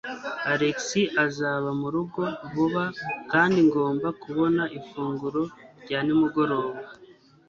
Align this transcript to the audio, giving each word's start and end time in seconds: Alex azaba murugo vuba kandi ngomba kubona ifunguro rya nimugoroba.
Alex 0.51 0.77
azaba 1.25 1.69
murugo 1.81 2.21
vuba 2.53 2.83
kandi 3.31 3.57
ngomba 3.67 4.07
kubona 4.21 4.63
ifunguro 4.77 5.41
rya 5.83 5.99
nimugoroba. 6.05 6.79